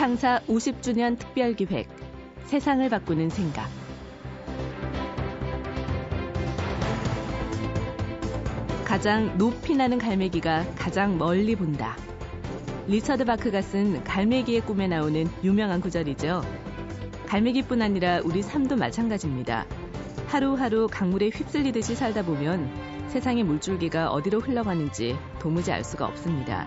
[0.00, 1.86] 창사 50주년 특별기획
[2.46, 3.68] 세상을 바꾸는 생각
[8.86, 11.98] 가장 높이 나는 갈매기가 가장 멀리 본다.
[12.88, 16.44] 리처드 바크가 쓴 갈매기의 꿈에 나오는 유명한 구절이죠.
[17.26, 19.66] 갈매기뿐 아니라 우리 삶도 마찬가지입니다.
[20.28, 22.70] 하루하루 강물에 휩쓸리듯이 살다 보면
[23.08, 26.66] 세상의 물줄기가 어디로 흘러가는지 도무지 알 수가 없습니다.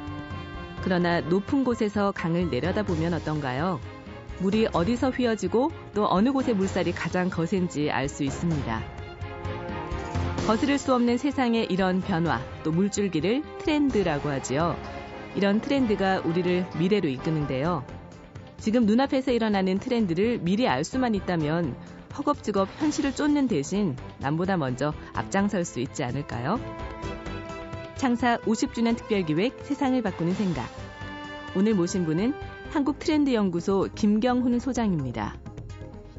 [0.83, 3.79] 그러나 높은 곳에서 강을 내려다보면 어떤가요?
[4.39, 8.83] 물이 어디서 휘어지고 또 어느 곳의 물살이 가장 거센지 알 수 있습니다.
[10.45, 14.77] 거스를 수 없는 세상의 이런 변화, 또 물줄기를 트렌드라고 하지요.
[15.35, 17.85] 이런 트렌드가 우리를 미래로 이끄는데요.
[18.57, 21.75] 지금 눈앞에서 일어나는 트렌드를 미리 알 수만 있다면
[22.17, 26.59] 허겁지겁 현실을 쫓는 대신 남보다 먼저 앞장설 수 있지 않을까요?
[27.95, 30.82] 창사 50주년 특별기획 세상을 바꾸는 생각.
[31.55, 32.33] 오늘 모신 분은
[32.71, 35.37] 한국 트렌드 연구소 김경훈 소장입니다.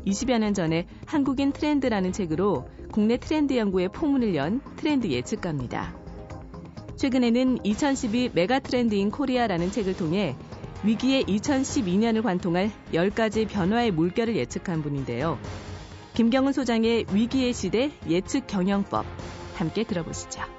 [0.07, 5.97] 20여 년 전에 한국인 트렌드라는 책으로 국내 트렌드 연구에 포문을 연 트렌드 예측가입니다.
[6.97, 10.37] 최근에는 2012 메가 트렌드 인 코리아라는 책을 통해
[10.85, 15.39] 위기의 2012년을 관통할 10가지 변화의 물결을 예측한 분인데요.
[16.15, 19.05] 김경훈 소장의 위기의 시대 예측 경영법
[19.57, 20.54] 함께 들어보시죠.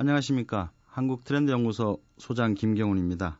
[0.00, 0.70] 안녕하십니까.
[0.86, 3.38] 한국 트렌드 연구소 소장 김경훈입니다.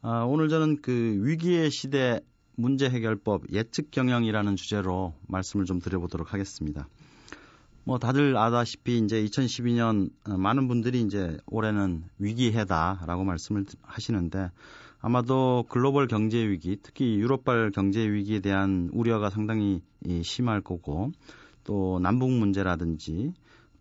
[0.00, 0.92] 아, 오늘 저는 그
[1.24, 2.20] 위기의 시대
[2.54, 6.86] 문제 해결법 예측 경영이라는 주제로 말씀을 좀 드려보도록 하겠습니다.
[7.82, 14.52] 뭐 다들 아다시피 이제 2012년 어, 많은 분들이 이제 올해는 위기해다라고 말씀을 하시는데
[15.00, 19.82] 아마도 글로벌 경제 위기, 특히 유럽발 경제 위기에 대한 우려가 상당히
[20.22, 21.10] 심할 거고
[21.64, 23.32] 또 남북 문제라든지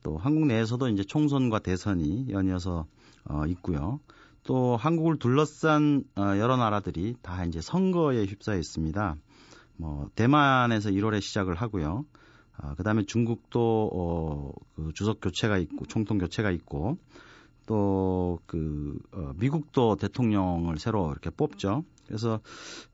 [0.07, 2.85] 또 한국 내에서도 이제 총선과 대선이 연이어서
[3.25, 3.99] 어, 있고요.
[4.43, 9.17] 또 한국을 둘러싼 어, 여러 나라들이 다 이제 선거에 휩싸여 있습니다.
[9.75, 12.05] 뭐 대만에서 1월에 시작을 하고요.
[12.55, 16.97] 아, 그다음에 중국도 어, 그 주석 교체가 있고 총통 교체가 있고
[17.65, 21.83] 또그 어, 미국도 대통령을 새로 이렇게 뽑죠.
[22.05, 22.39] 그래서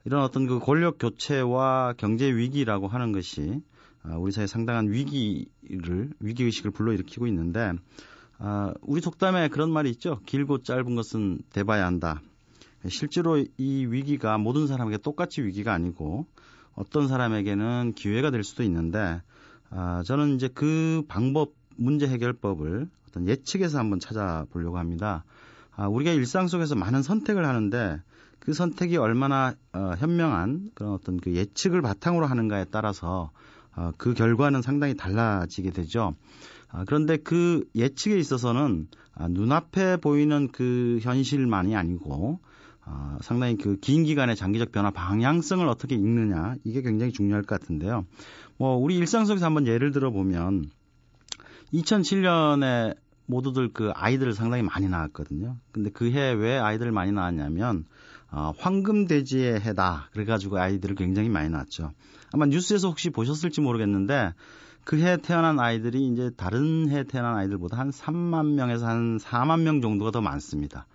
[0.04, 3.73] 이런 어떤 그 권력 교체와 경제 위기라고 하는 것이 아,
[4.18, 7.74] 우리 사회 상당한 위기를 위기 의식을 불러일으키고 있는데
[8.38, 10.20] 아, 우리 속담에 그런 말이 있죠.
[10.26, 12.22] 길고 짧은 것은 대봐야 한다.
[12.90, 16.26] 실제로 이 위기가 모든 사람에게 똑같이 위기가 아니고
[16.76, 19.22] 어떤 사람에게는 기회가 될 수도 있는데
[19.70, 25.24] 아, 저는 이제 그 방법 문제 해결법을 어떤 예측에서 한번 찾아보려고 합니다.
[25.76, 28.02] 아, 우리가 일상 속에서 많은 선택을 하는데
[28.40, 33.32] 그 선택이 얼마나 어, 현명한 그런 어떤 그 예측을 바탕으로 하는가에 따라서
[33.76, 36.16] 어, 그 결과는 상당히 달라지게 되죠.
[36.70, 42.40] 아, 그런데 그 예측에 있어서는 아, 눈앞에 보이는 그 현실만이 아니고
[42.86, 48.06] 아, 상당히 그 긴 기간의 장기적 변화 방향성을 어떻게 읽느냐 이게 굉장히 중요할 것 같은데요.
[48.58, 50.70] 뭐 우리 일상 속에서 한번 예를 들어 보면
[51.74, 52.96] 2007년에
[53.26, 55.58] 모두들 그 아이들을 상당히 많이 낳았거든요.
[55.72, 57.86] 근데 그해왜 아이들을 많이 낳았냐면
[58.34, 60.10] 어, 황금 돼지의 해다.
[60.12, 61.92] 그래가지고 아이들을 굉장히 많이 낳았죠.
[62.34, 64.34] 아마 뉴스에서 혹시 보셨을지 모르겠는데
[64.84, 69.82] 그 해 태어난 아이들이 이제 다른 해 태어난 아이들보다 한 3만 명에서 한 4만 명
[69.82, 70.88] 정도가 더 많습니다.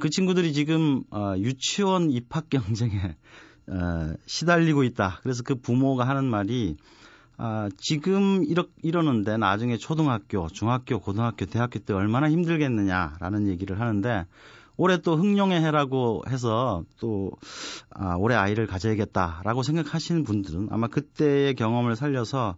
[0.00, 3.16] 그 친구들이 지금 어, 유치원 입학 경쟁에
[3.68, 5.20] 어, 시달리고 있다.
[5.22, 6.76] 그래서 그 부모가 하는 말이
[7.38, 14.24] 아, 지금 이러, 이러는데 나중에 초등학교, 중학교, 고등학교, 대학교 때 얼마나 힘들겠느냐라는 얘기를 하는데
[14.76, 17.30] 올해 또 흥룡의 해라고 해서 또
[17.90, 22.56] 아, 올해 아이를 가져야겠다라고 생각하시는 분들은 아마 그때의 경험을 살려서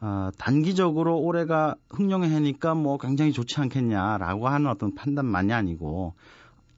[0.00, 6.14] 아, 단기적으로 올해가 흥룡의 해니까 뭐 굉장히 좋지 않겠냐라고 하는 어떤 판단만이 아니고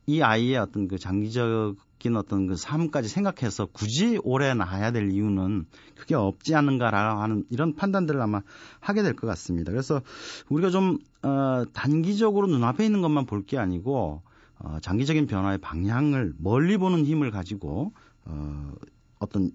[0.06, 5.66] 이 아이의 어떤 그 장기적인 어떤 그 삶까지 생각해서 굳이 올해 나야 될 이유는
[5.96, 8.42] 그게 없지 않은가라고 하는 이런 판단들을 아마
[8.78, 9.72] 하게 될 것 같습니다.
[9.72, 10.00] 그래서
[10.48, 14.22] 우리가 좀 어, 단기적으로 눈앞에 있는 것만 볼 게 아니고
[14.58, 17.92] 어, 장기적인 변화의 방향을 멀리 보는 힘을 가지고
[18.24, 18.72] 어,
[19.18, 19.52] 어떤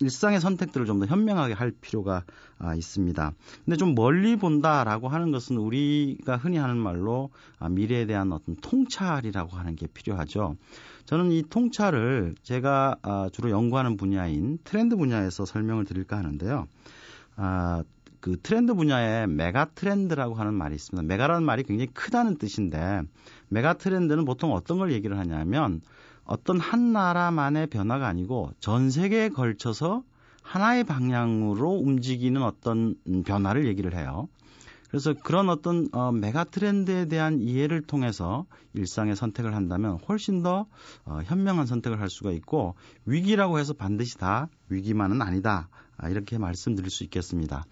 [0.00, 2.24] 일상의 선택들을 좀 더 현명하게 할 필요가
[2.58, 3.32] 아, 있습니다.
[3.64, 9.56] 근데 좀 멀리 본다라고 하는 것은 우리가 흔히 하는 말로 아, 미래에 대한 어떤 통찰이라고
[9.56, 10.56] 하는 게 필요하죠.
[11.04, 16.66] 저는 이 통찰을 제가 아, 주로 연구하는 분야인 트렌드 분야에서 설명을 드릴까 하는데요.
[17.36, 17.84] 아,
[18.20, 21.06] 그 트렌드 분야에 메가 트렌드라고 하는 말이 있습니다.
[21.06, 23.02] mega라는 말이 굉장히 크다는 뜻인데
[23.48, 25.80] 메가 트렌드는 보통 어떤 걸 얘기를 하냐면
[26.24, 30.02] 어떤 한 나라만의 변화가 아니고 전 세계에 걸쳐서
[30.42, 32.94] 하나의 방향으로 움직이는 어떤
[33.24, 34.28] 변화를 얘기를 해요.
[34.90, 40.66] 그래서 그런 어떤 어, 메가 트렌드에 대한 이해를 통해서 일상의 선택을 한다면 훨씬 더
[41.04, 42.74] 어, 현명한 선택을 할 수가 있고
[43.06, 45.68] 위기라고 해서 반드시 다 위기만은 아니다.
[46.02, 47.64] 아, 이렇게 말씀드릴 수 있겠습니다.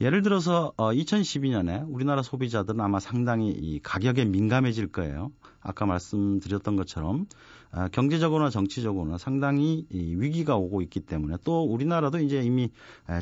[0.00, 5.32] 예를 들어서 어, 2012년에 우리나라 소비자들은 아마 상당히 이 가격에 민감해질 거예요.
[5.60, 7.26] 아까 말씀드렸던 것처럼
[7.72, 12.70] 아, 경제적으로나 정치적으로나 상당히 이 위기가 오고 있기 때문에 또 우리나라도 이제 이미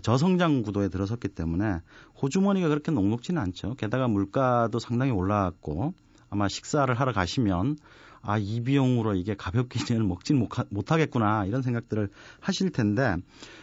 [0.02, 1.80] 저성장 구도에 들어섰기 때문에
[2.20, 3.74] 호주머니가 그렇게 녹록지는 않죠.
[3.76, 5.94] 게다가 물가도 상당히 올라왔고
[6.28, 7.76] 아마 식사를 하러 가시면
[8.22, 13.16] 아, 이 비용으로 이게 가볍게는 먹진 못하겠구나 이런 생각들을 하실 텐데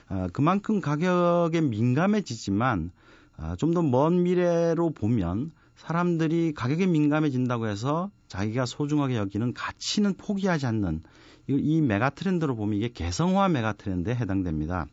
[0.09, 2.91] 어, 그만큼 가격에 민감해지지만
[3.37, 11.03] 어, 좀더 먼 미래로 보면 사람들이 가격에 민감해진다고 해서 자기가 소중하게 여기는 가치는 포기하지 않는
[11.49, 14.87] 이, 이 메가 트렌드로 보면 이게 개성화 메가 트렌드에 해당됩니다.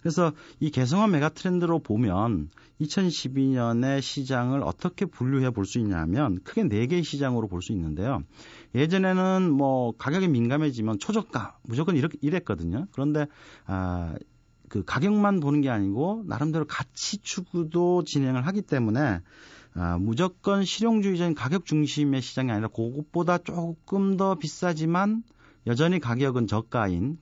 [0.00, 2.50] 그래서 이 개성화 메가 트렌드로 보면
[2.80, 8.22] 2012년의 시장을 어떻게 분류해 볼 수 있냐면 크게 네 개의 시장으로 볼 수 있는데요.
[8.74, 12.86] 예전에는 뭐 가격에 민감해지면 초저가 무조건 이렇게 이랬거든요.
[12.92, 13.26] 그런데
[13.66, 14.14] 아,
[14.68, 19.20] 그 가격만 보는 게 아니고 나름대로 가치 추구도 진행을 하기 때문에
[19.74, 25.22] 아, 무조건 실용주의적인 가격 중심의 시장이 아니라 그것보다 조금 더 비싸지만
[25.66, 27.18] 여전히 가격은 저가인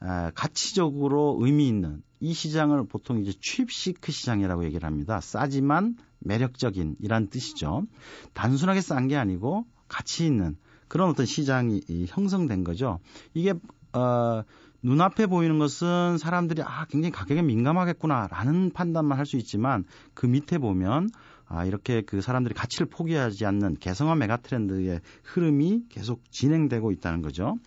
[0.00, 5.20] 아, 가치적으로 의미 있는 이 시장을 보통 이제 취입시크 시장이라고 얘기를 합니다.
[5.20, 7.86] 싸지만 매력적인 이란 뜻이죠.
[8.32, 10.56] 단순하게 싼 게 아니고 가치 있는
[10.88, 12.98] 그런 어떤 시장이 형성된 거죠.
[13.34, 13.54] 이게
[13.92, 14.42] 어
[14.82, 21.08] 눈앞에 보이는 것은 사람들이 아 굉장히 가격에 민감하겠구나라는 판단만 할 수 있지만 그 밑에 보면
[21.46, 27.58] 아 이렇게 그 사람들이 가치를 포기하지 않는 개성화 메가 트렌드의 흐름이 계속 진행되고 있다는 거죠.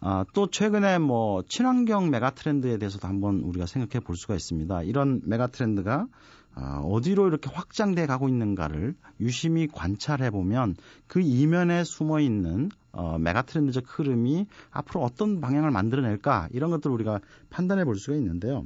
[0.00, 4.82] 아, 또 최근에 뭐 친환경 메가 트렌드에 대해서도 한번 우리가 생각해 볼 수가 있습니다.
[4.82, 6.06] 이런 메가 트렌드가 아,
[6.56, 14.46] 어디로 이렇게 확장돼 가고 있는가를 유심히 관찰해 보면 그 이면에 숨어 있는 어, 메가트렌드적 흐름이
[14.70, 17.18] 앞으로 어떤 방향을 만들어낼까 이런 것들을 우리가
[17.50, 18.64] 판단해 볼 수가 있는데요.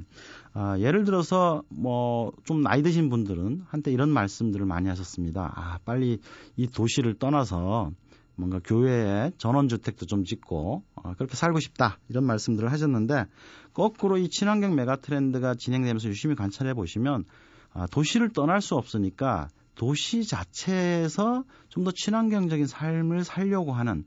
[0.53, 5.53] 아, 예를 들어서 뭐 좀 나이 드신 분들은 한때 이런 말씀들을 많이 하셨습니다.
[5.55, 6.21] 아, 빨리
[6.57, 7.91] 이 도시를 떠나서
[8.37, 13.27] 뭔가 교회에 전원주택도 좀 짓고 어, 그렇게 살고 싶다 이런 말씀들을 하셨는데
[13.73, 17.25] 거꾸로 이 친환경 메가트렌드가 진행되면서 유심히 관찰해 보시면 아,
[17.91, 24.05] 도시를 떠날 수 없으니까 도시 자체에서 좀 더 친환경적인 삶을 살려고 하는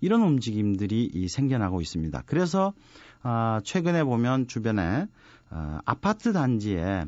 [0.00, 2.22] 이런 움직임들이 이 생겨나고 있습니다.
[2.26, 2.74] 그래서
[3.22, 5.06] 아, 최근에 보면 주변에
[5.48, 7.04] 아, 아파트 단지에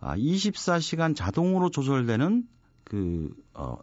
[0.00, 2.46] 아, 24시간 자동으로 조절되는
[2.84, 3.78] 그 어,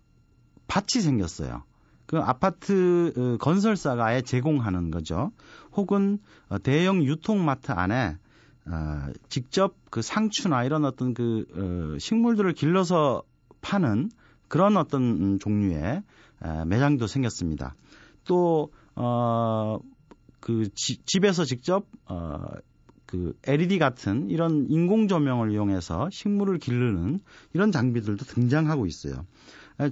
[0.68, 1.64] 밭이 생겼어요.
[2.06, 5.32] 그 아파트 어, 건설사가 아예 제공하는 거죠.
[5.74, 8.18] 혹은 어, 대형 유통마트 안에
[8.68, 11.46] 어, 직접 그 상추나 이런 어떤 그
[11.96, 13.24] 어, 식물들을 길러서
[13.62, 14.10] 파는
[14.48, 16.04] 그런 어떤 음, 종류의
[16.44, 17.76] 에, 매장도 생겼습니다.
[18.26, 19.80] 또 어,
[20.40, 22.40] 그 지, 집에서 직접 어,
[23.06, 27.20] 그 LED 같은 이런 인공 조명을 이용해서 식물을 기르는
[27.54, 29.26] 이런 장비들도 등장하고 있어요.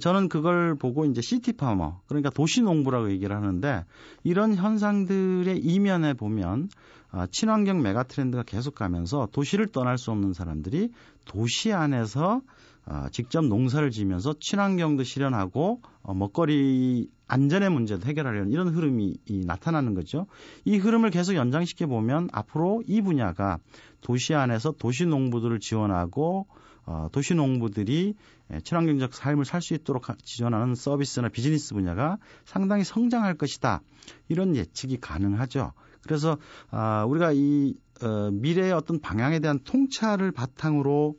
[0.00, 3.84] 저는 그걸 보고 이제 city farmer 그러니까 도시 농부라고 얘기를 하는데
[4.22, 6.68] 이런 현상들의 이면에 보면
[7.10, 10.90] 아, 친환경 메가 트렌드가 계속 가면서 도시를 떠날 수 없는 사람들이
[11.26, 12.40] 도시 안에서
[12.86, 20.26] 아, 직접 농사를 지면서 친환경도 실현하고 어, 먹거리 안전의 문제도 해결하려는 이런 흐름이 나타나는 거죠.
[20.64, 23.58] 이 흐름을 계속 연장시켜 보면 앞으로 이 분야가
[24.00, 26.46] 도시 안에서 도시 농부들을 지원하고
[26.86, 28.14] 어, 도시 농부들이
[28.52, 33.80] 예, 친환경적 삶을 살 수 있도록 지원하는 서비스나 비즈니스 분야가 상당히 성장할 것이다.
[34.28, 35.72] 이런 예측이 가능하죠.
[36.02, 36.36] 그래서
[36.70, 41.16] 아, 우리가 이 어, 미래의 어떤 방향에 대한 통찰을 바탕으로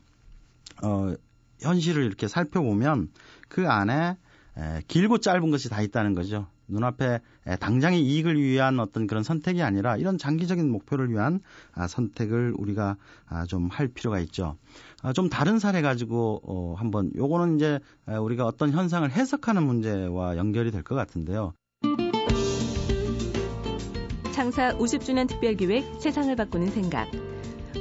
[0.84, 1.14] 어,
[1.62, 3.10] 현실을 이렇게 살펴보면
[3.48, 4.18] 그 안에
[4.58, 6.48] 에, 길고 짧은 것이 다 있다는 거죠.
[6.68, 7.20] 눈앞에
[7.60, 11.40] 당장의 이익을 위한 어떤 그런 선택이 아니라 이런 장기적인 목표를 위한
[11.74, 14.58] 아, 선택을 우리가 아, 좀할 필요가 있죠.
[15.02, 20.72] 아, 좀 다른 사례 가지고 어, 한번 요거는 이제 우리가 어떤 현상을 해석하는 문제와 연결이
[20.72, 21.54] 될 것 같은데요.
[24.34, 27.10] 창사 50주년 특별기획 세상을 바꾸는 생각.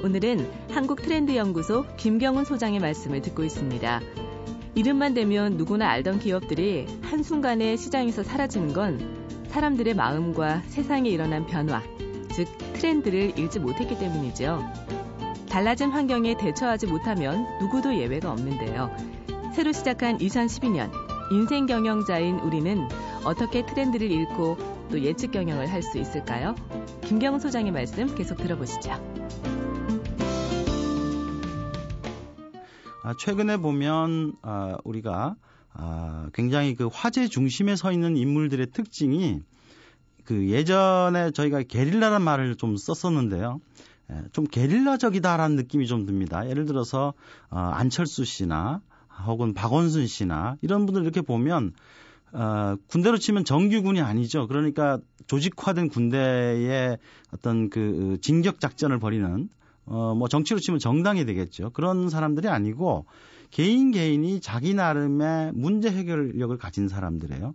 [0.03, 4.01] 오늘은 한국트렌드연구소 김경훈 소장의 말씀을 듣고 있습니다.
[4.75, 11.81] 이름만 대면 누구나 알던 기업들이 한순간에 시장에서 사라지는 건 사람들의 마음과 세상에 일어난 변화,
[12.33, 14.65] 즉 트렌드를 읽지 못했기 때문이죠.
[15.49, 18.91] 달라진 환경에 대처하지 못하면 누구도 예외가 없는데요.
[19.55, 20.91] 새로 시작한 2012년,
[21.31, 22.89] 인생 경영자인 우리는
[23.25, 24.57] 어떻게 트렌드를 읽고
[24.91, 26.57] 또 예측 경영을 할 수 있을까요?
[27.03, 29.14] 김경 소장의 말씀 계속 들어보시죠.
[33.13, 35.37] 최근에 보면 아, 우리가
[35.75, 39.41] 아, 굉장히 그 화제 중심에 서 있는 인물들의 특징이
[40.25, 43.61] 그 예전에 저희가 게릴라란 말을 좀 썼었는데요.
[44.11, 46.49] 예, 좀 게릴라적이다라는 느낌이 좀 듭니다.
[46.49, 47.15] 예를 들어서
[47.51, 48.81] 어, 안철수 씨나
[49.27, 51.73] 혹은 박원순 씨나 이런 분들 이렇게 보면
[52.33, 54.47] 어, 군대로 치면 정규군이 아니죠.
[54.47, 56.99] 그러니까 조직화된 군대의
[57.33, 59.49] 어떤 그 진격 작전을 벌이는
[59.87, 61.71] 어, 뭐 정치로 치면 정당이 되겠죠.
[61.71, 63.07] 그런 사람들이 아니고
[63.51, 67.55] 개인 개인이 자기 나름의 문제 해결력을 가진 사람들이에요.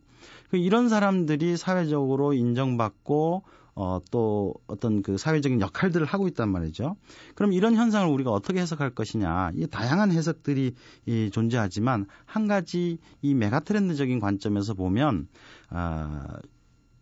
[0.50, 3.44] 그 이런 사람들이 사회적으로 인정받고
[3.76, 6.98] 어, 또 어떤 그 사회적인 역할들을 하고 있단 말이죠.
[7.36, 9.52] 그럼 이런 현상을 우리가 어떻게 해석할 것이냐.
[9.56, 10.74] 이 다양한 해석들이
[11.06, 15.28] 이 존재하지만 한 가지 이 메가 트렌드적인 관점에서 보면
[15.70, 16.40] 아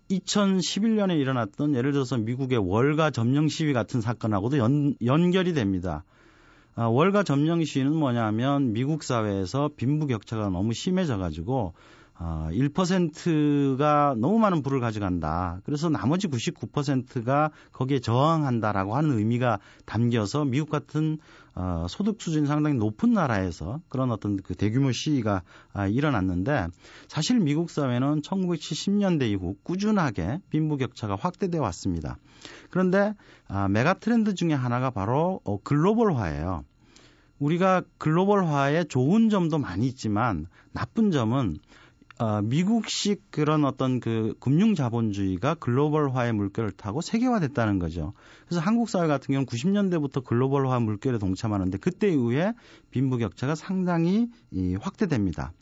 [0.09, 6.03] 2011년에 일어났던 예를 들어서 미국의 월가 점령 시위 같은 사건하고도 연, 연결이 됩니다.
[6.75, 11.73] 아, 월가 점령 시위는 뭐냐면 미국 사회에서 빈부격차가 너무 심해져 가지고
[12.19, 15.61] 어, 1%가 너무 많은 부를 가져간다.
[15.63, 21.19] 그래서 나머지 99%가 거기에 저항한다라고 하는 의미가 담겨서 미국 같은
[21.53, 25.43] 어, 소득 수준이 상당히 높은 나라에서 그런 어떤 그 대규모 시위가
[25.73, 26.67] 아, 일어났는데
[27.07, 32.17] 사실 미국 사회는 1970년대 이후 꾸준하게 빈부격차가 확대되어 왔습니다.
[32.69, 33.13] 그런데
[33.47, 36.63] 아, 메가 트렌드 중에 하나가 바로 어, 글로벌화예요.
[37.39, 41.57] 우리가 글로벌화에 좋은 점도 많이 있지만 나쁜 점은
[42.19, 48.13] 어, 미국식 그런 어떤 그 금융 자본주의가 글로벌화의 물결을 타고 세계화됐다는 거죠.
[48.47, 52.53] 그래서 한국 사회 같은 경우는 90년대부터 글로벌화 물결에 동참하는데 그때 이후에
[52.89, 55.53] 빈부격차가 상당히 이, 확대됩니다.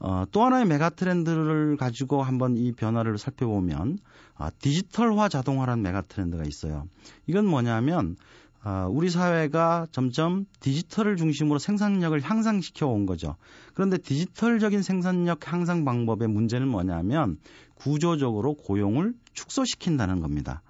[0.00, 3.98] 어, 또 하나의 메가 트렌드를 가지고 한번 이 변화를 살펴보면
[4.34, 6.88] 아, 디지털화 자동화라는 메가 트렌드가 있어요.
[7.28, 8.16] 이건 뭐냐면
[8.64, 13.36] 어, 우리 사회가 점점 디지털을 중심으로 생산력을 향상시켜 온 거죠.
[13.74, 17.38] 그런데 디지털적인 생산력 향상 방법의 문제는 뭐냐면
[17.74, 20.62] 구조적으로 고용을 축소시킨다는 겁니다.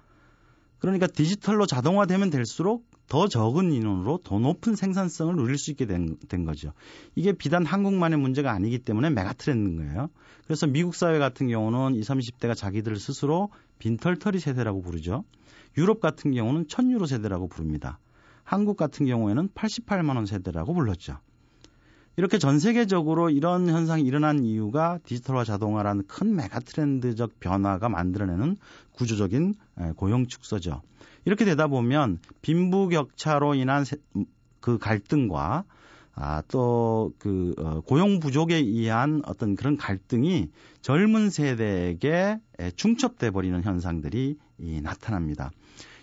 [0.79, 6.45] 그러니까 디지털로 자동화되면 될수록 더 적은 인원으로 더 높은 생산성을 누릴 수 있게 된, 된
[6.45, 6.73] 거죠.
[7.15, 10.09] 이게 비단 한국만의 문제가 아니기 때문에 메가 트렌드인 거예요.
[10.45, 15.23] 그래서 미국 사회 같은 경우는 20, 30대가 자기들 스스로 빈털터리 세대라고 부르죠.
[15.77, 17.99] 유럽 같은 경우는 1000유로 세대라고 부릅니다.
[18.43, 21.19] 한국 같은 경우에는 88만 원 세대라고 불렀죠.
[22.15, 28.57] 이렇게 전 세계적으로 이런 현상이 일어난 이유가 디지털화 자동화라는 큰 메가 트렌드적 변화가 만들어내는
[28.91, 29.55] 구조적인
[29.95, 30.81] 고용 축소죠.
[31.25, 33.83] 이렇게 되다 보면 빈부격차로 인한
[34.59, 35.65] 그 갈등과
[36.15, 40.51] 아, 또, 그, 어, 고용 부족에 의한 어떤 그런 갈등이
[40.81, 42.39] 젊은 세대에게
[42.75, 45.49] 중첩돼 버리는 현상들이 이, 나타납니다.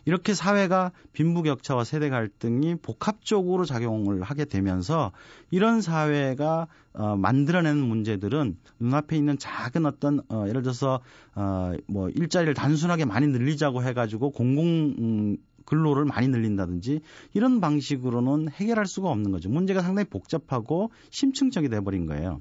[0.05, 5.13] 이렇게 사회가 빈부격차와 세대 갈등이 복합적으로 작용을 하게 되면서
[5.51, 11.01] 이런 사회가 어, 만들어내는 문제들은 눈앞에 있는 작은 어떤 어, 예를 들어서
[11.35, 14.67] 어, 뭐 일자리를 단순하게 많이 늘리자고 해가지고 공공
[14.99, 17.01] 음, 근로를 많이 늘린다든지
[17.33, 19.49] 이런 방식으로는 해결할 수가 없는 거죠.
[19.49, 22.41] 문제가 상당히 복잡하고 심층적이 돼버린 거예요.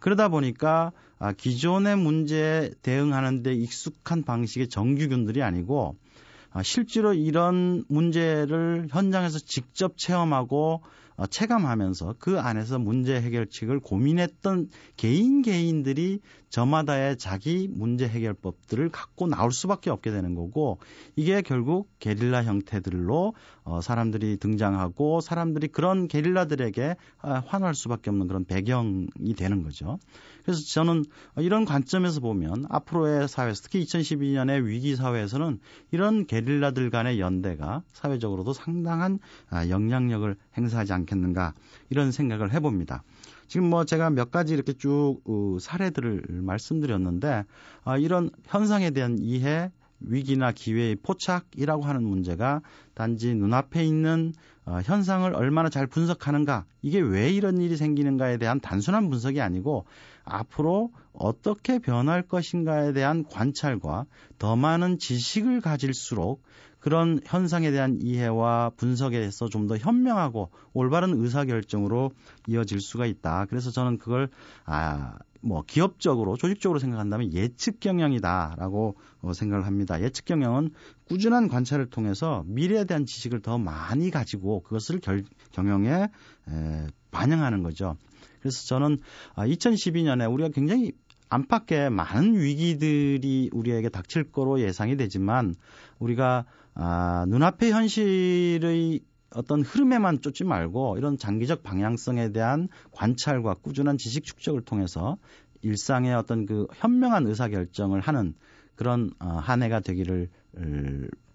[0.00, 6.29] 그러다 보니까 아, 기존의 문제에 대응하는데 익숙한 방식의 정규군들이 아니고 아,
[6.62, 16.20] 실제로 이런 문제를 현장에서 직접 체험하고 어, 체감하면서 그 안에서 문제 해결책을 고민했던 개인 개인들이
[16.48, 20.78] 저마다의 자기 문제 해결법들을 갖고 나올 수밖에 없게 되는 거고
[21.14, 28.44] 이게 결국 게릴라 형태들로 어, 사람들이 등장하고 사람들이 그런 게릴라들에게 아, 환호할 수밖에 없는 그런
[28.44, 29.98] 배경이 되는 거죠.
[30.42, 31.04] 그래서 저는
[31.36, 35.60] 이런 관점에서 보면 앞으로의 사회에서 특히 2012년의 위기 사회에서는
[35.92, 39.18] 이런 게릴라들 간의 연대가 사회적으로도 상당한
[39.50, 41.54] 아, 영향력을 행사하지 않겠 않겠는가
[41.90, 43.02] 이런 생각을 해봅니다.
[43.48, 47.44] 지금 뭐 제가 몇 가지 이렇게 쭉 어, 사례들을 말씀드렸는데
[47.84, 52.60] 아, 이런 현상에 대한 이해 위기나 기회의 포착이라고 하는 문제가
[52.94, 54.32] 단지 눈앞에 있는
[54.64, 59.84] 어, 현상을 얼마나 잘 분석하는가, 이게 왜 이런 일이 생기는가에 대한 단순한 분석이 아니고
[60.24, 64.06] 앞으로 어떻게 변할 것인가에 대한 관찰과
[64.38, 66.42] 더 많은 지식을 가질수록
[66.78, 72.10] 그런 현상에 대한 이해와 분석에 대해서 좀 더 현명하고 올바른 의사결정으로
[72.48, 73.46] 이어질 수가 있다.
[73.48, 74.28] 그래서 저는 그걸
[74.64, 80.00] 아, 뭐 기업적으로 조직적으로 생각한다면 예측 경영이다라고 어, 생각을 합니다.
[80.02, 80.70] 예측 경영은
[81.08, 87.96] 꾸준한 관찰을 통해서 미래에 대한 지식을 더 많이 가지고 그것을 결, 경영에 에, 반영하는 거죠.
[88.40, 88.98] 그래서 저는
[89.34, 90.92] 아, 2012년에 우리가 굉장히
[91.28, 95.54] 안팎의 많은 위기들이 우리에게 닥칠 거로 예상이 되지만
[95.98, 96.44] 우리가
[96.74, 99.00] 아, 눈앞의 현실의
[99.34, 105.16] 어떤 흐름에만 쫓지 말고 이런 장기적 방향성에 대한 관찰과 꾸준한 지식 축적을 통해서
[105.62, 108.34] 일상의 어떤 그 현명한 의사 결정을 하는
[108.74, 110.28] 그런 어, 한 해가 되기를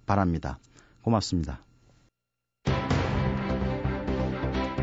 [0.06, 0.60] 바랍니다.
[1.02, 1.64] 고맙습니다.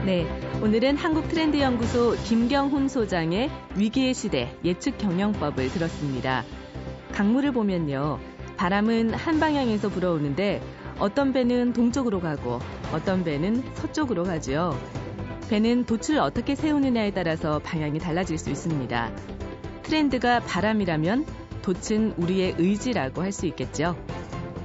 [0.07, 0.27] 네,
[0.61, 6.45] 오늘은 한국 트렌드 연구소 김경훈 소장의 위기의 시대 예측 경영법을 들었습니다.
[7.13, 8.19] 강물을 보면요.
[8.57, 10.61] 바람은 한 방향에서 불어오는데
[11.03, 12.61] 어떤 배는 동쪽으로 가고
[12.93, 14.79] 어떤 배는 서쪽으로 가죠.
[15.51, 19.11] 배는 돛을 어떻게 세우느냐에 따라서 방향이 달라질 수 있습니다.
[19.83, 21.27] 트렌드가 바람이라면
[21.63, 23.97] 돛은 우리의 의지라고 할 수 있겠죠.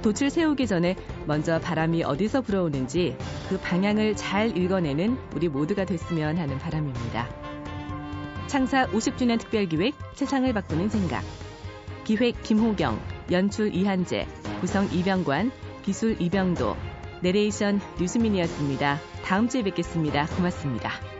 [0.02, 0.94] 돛을 세우기 전에
[1.26, 3.16] 먼저 바람이 어디서 불어오는지
[3.48, 7.28] 그 방향을 잘 읽어내는 우리 모두가 됐으면 하는 바람입니다.
[8.46, 11.24] 창사 50주년 특별기획 세상을 바꾸는 생각.
[12.04, 13.00] 기획 김호경,
[13.32, 14.28] 연출 이한재,
[14.60, 15.50] 구성 이병관,
[15.88, 16.76] 기술 이병도,
[17.22, 18.98] 내레이션 류수민이었습니다.
[19.24, 20.26] 다음 주에 뵙겠습니다.
[20.36, 21.17] 고맙습니다.